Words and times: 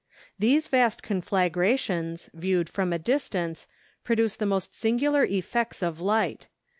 These 0.39 0.67
vast 0.67 1.03
conflagrations, 1.03 2.31
viewed 2.33 2.69
from 2.69 2.91
a 2.91 2.97
distance, 2.97 3.67
produce 4.03 4.35
the 4.35 4.47
most 4.49 4.73
singular 4.73 5.25
effects 5.25 5.83
of 5.83 5.99
light. 6.01 6.47